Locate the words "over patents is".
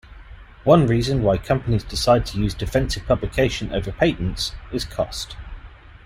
3.71-4.83